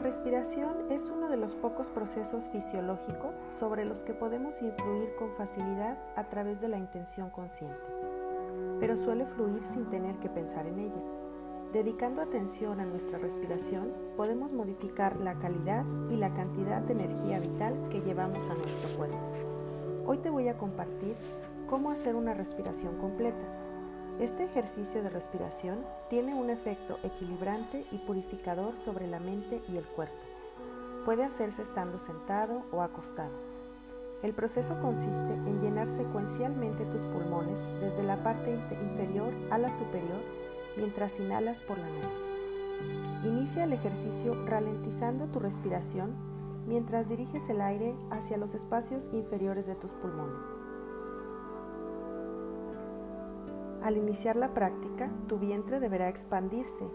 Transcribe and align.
respiración 0.00 0.90
es 0.90 1.08
uno 1.08 1.28
de 1.28 1.36
los 1.36 1.54
pocos 1.54 1.88
procesos 1.88 2.48
fisiológicos 2.48 3.42
sobre 3.50 3.84
los 3.84 4.02
que 4.02 4.14
podemos 4.14 4.60
influir 4.62 5.14
con 5.16 5.32
facilidad 5.36 5.98
a 6.16 6.28
través 6.28 6.60
de 6.60 6.68
la 6.68 6.78
intención 6.78 7.30
consciente, 7.30 7.88
pero 8.80 8.96
suele 8.96 9.26
fluir 9.26 9.62
sin 9.62 9.88
tener 9.88 10.16
que 10.16 10.28
pensar 10.28 10.66
en 10.66 10.78
ella. 10.78 11.02
Dedicando 11.72 12.22
atención 12.22 12.80
a 12.80 12.86
nuestra 12.86 13.18
respiración, 13.18 13.92
podemos 14.16 14.52
modificar 14.52 15.16
la 15.20 15.38
calidad 15.38 15.84
y 16.08 16.16
la 16.16 16.32
cantidad 16.32 16.80
de 16.82 16.92
energía 16.92 17.40
vital 17.40 17.88
que 17.90 18.00
llevamos 18.00 18.48
a 18.48 18.54
nuestro 18.54 18.96
cuerpo. 18.96 19.18
Hoy 20.06 20.18
te 20.18 20.30
voy 20.30 20.48
a 20.48 20.56
compartir 20.56 21.16
cómo 21.68 21.90
hacer 21.90 22.14
una 22.14 22.34
respiración 22.34 22.96
completa. 22.98 23.63
Este 24.20 24.44
ejercicio 24.44 25.02
de 25.02 25.10
respiración 25.10 25.84
tiene 26.08 26.34
un 26.34 26.48
efecto 26.48 26.98
equilibrante 27.02 27.84
y 27.90 27.98
purificador 27.98 28.78
sobre 28.78 29.08
la 29.08 29.18
mente 29.18 29.60
y 29.68 29.76
el 29.76 29.84
cuerpo. 29.84 30.14
Puede 31.04 31.24
hacerse 31.24 31.62
estando 31.62 31.98
sentado 31.98 32.62
o 32.70 32.82
acostado. 32.82 33.32
El 34.22 34.32
proceso 34.32 34.80
consiste 34.80 35.34
en 35.34 35.60
llenar 35.60 35.90
secuencialmente 35.90 36.84
tus 36.86 37.02
pulmones 37.02 37.60
desde 37.80 38.04
la 38.04 38.22
parte 38.22 38.52
inferior 38.52 39.34
a 39.50 39.58
la 39.58 39.72
superior 39.72 40.22
mientras 40.76 41.18
inhalas 41.18 41.60
por 41.60 41.76
la 41.76 41.88
nariz. 41.88 42.20
Inicia 43.24 43.64
el 43.64 43.72
ejercicio 43.72 44.46
ralentizando 44.46 45.26
tu 45.26 45.40
respiración 45.40 46.14
mientras 46.68 47.08
diriges 47.08 47.48
el 47.48 47.60
aire 47.60 47.96
hacia 48.10 48.36
los 48.36 48.54
espacios 48.54 49.10
inferiores 49.12 49.66
de 49.66 49.74
tus 49.74 49.92
pulmones. 49.92 50.44
Al 53.84 53.98
iniciar 53.98 54.36
la 54.36 54.54
práctica, 54.54 55.10
tu 55.28 55.38
vientre 55.38 55.78
deberá 55.78 56.08
expandirse. 56.08 56.86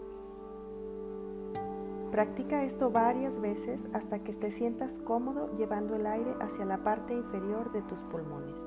Practica 2.10 2.64
esto 2.64 2.90
varias 2.90 3.40
veces 3.40 3.86
hasta 3.92 4.24
que 4.24 4.32
te 4.32 4.50
sientas 4.50 4.98
cómodo 4.98 5.54
llevando 5.54 5.94
el 5.94 6.04
aire 6.04 6.34
hacia 6.40 6.64
la 6.64 6.78
parte 6.78 7.14
inferior 7.14 7.70
de 7.70 7.82
tus 7.82 8.00
pulmones. 8.00 8.66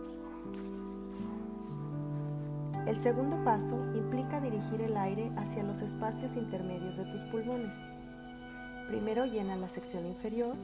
El 2.87 2.97
segundo 3.01 3.43
paso 3.43 3.75
implica 3.93 4.39
dirigir 4.39 4.79
el 4.79 4.95
aire 4.95 5.29
hacia 5.35 5.63
los 5.63 5.81
espacios 5.81 6.37
intermedios 6.37 6.95
de 6.95 7.03
tus 7.03 7.23
pulmones. 7.23 7.75
Primero 8.87 9.25
llena 9.25 9.57
la 9.57 9.67
sección 9.67 10.05
inferior 10.05 10.55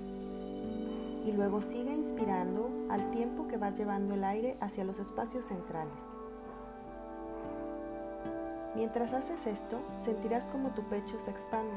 y 1.25 1.33
luego 1.33 1.61
sigue 1.61 1.94
inspirando 1.94 2.69
al 2.89 3.11
tiempo 3.11 3.49
que 3.49 3.57
vas 3.57 3.77
llevando 3.77 4.13
el 4.13 4.23
aire 4.23 4.55
hacia 4.61 4.85
los 4.85 4.97
espacios 4.97 5.47
centrales. 5.47 6.19
Mientras 8.75 9.14
haces 9.14 9.48
esto, 9.48 9.80
sentirás 9.98 10.48
como 10.50 10.70
tu 10.70 10.84
pecho 10.84 11.17
se 11.25 11.31
expande. 11.31 11.73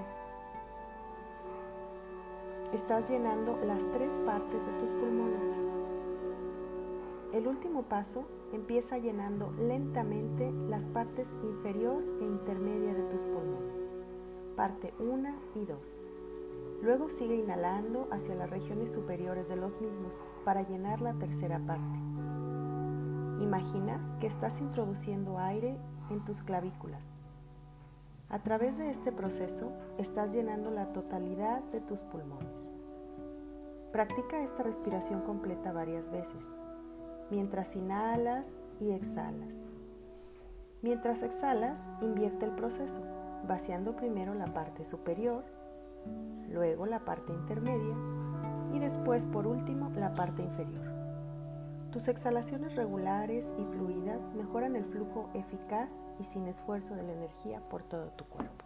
Estás 2.75 3.09
llenando 3.09 3.59
las 3.67 3.81
tres 3.93 4.19
partes 4.27 4.67
de 4.67 4.73
tus 4.75 4.91
pulmones. 4.93 5.49
El 7.33 7.47
último 7.49 7.85
paso 7.85 8.27
empieza 8.53 8.99
llenando 8.99 9.53
lentamente 9.59 10.53
las 10.69 10.91
partes 10.91 11.35
inferior 11.43 12.03
e 12.21 12.25
intermedia 12.25 12.93
de 12.93 13.03
tus 13.05 13.25
pulmones, 13.25 13.87
parte 14.55 14.93
1 14.99 15.35
y 15.55 15.65
2. 15.65 15.79
Luego 16.83 17.09
sigue 17.09 17.37
inhalando 17.37 18.07
hacia 18.11 18.35
las 18.35 18.51
regiones 18.51 18.93
superiores 18.93 19.49
de 19.49 19.57
los 19.57 19.81
mismos 19.81 20.21
para 20.45 20.63
llenar 20.63 21.01
la 21.01 21.15
tercera 21.15 21.59
parte. 21.59 21.99
Imagina 23.43 24.01
que 24.21 24.27
estás 24.27 24.61
introduciendo 24.61 25.39
aire 25.39 25.77
en 26.11 26.25
tus 26.25 26.43
clavículas. 26.43 27.11
A 28.31 28.39
través 28.39 28.79
de 28.79 28.91
este 28.91 29.13
proceso 29.13 29.73
estás 29.99 30.33
llenando 30.33 30.71
la 30.71 30.93
totalidad 30.93 31.63
de 31.65 31.81
tus 31.81 32.01
pulmones. 32.01 32.75
Practica 33.93 34.43
esta 34.43 34.63
respiración 34.63 35.21
completa 35.21 35.73
varias 35.73 36.11
veces 36.11 36.43
mientras 37.33 37.75
inhalas 37.77 38.61
y 38.79 38.91
exhalas. 38.93 39.55
Mientras 40.83 41.23
exhalas, 41.23 41.81
invierte 42.03 42.45
el 42.45 42.53
proceso, 42.53 43.01
vaciando 43.49 43.97
primero 43.97 44.35
la 44.35 44.53
parte 44.53 44.85
superior, 44.85 45.43
luego 46.51 46.85
la 46.85 47.07
parte 47.07 47.33
intermedia 47.33 47.97
y 48.75 48.81
después, 48.81 49.25
por 49.25 49.47
último, 49.47 49.91
la 49.97 50.13
parte 50.13 50.43
inferior. 50.43 50.92
Tus 51.93 52.09
exhalaciones 52.09 52.75
regulares 52.75 53.53
y 53.59 53.65
fluidas 53.67 54.27
mejoran 54.35 54.77
el 54.77 54.85
flujo 54.87 55.29
eficaz 55.35 56.07
y 56.19 56.25
sin 56.25 56.49
esfuerzo 56.49 56.95
de 56.95 57.03
la 57.03 57.13
energía 57.13 57.61
por 57.69 57.83
todo 57.83 58.07
tu 58.13 58.25
cuerpo. 58.25 58.65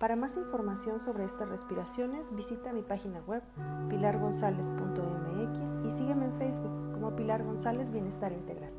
Para 0.00 0.16
más 0.16 0.36
información 0.36 1.00
sobre 1.00 1.24
estas 1.24 1.48
respiraciones, 1.48 2.22
visita 2.32 2.72
mi 2.72 2.82
página 2.82 3.20
web 3.20 3.44
pilargonzalez.mx 3.88 5.86
y 5.86 5.90
sígueme 5.92 6.24
en 6.24 6.34
Facebook 6.34 6.94
como 6.94 7.14
Pilar 7.14 7.44
González 7.44 7.92
Bienestar 7.92 8.32
Integral. 8.32 8.72